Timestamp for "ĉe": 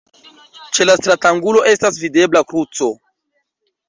0.77-0.85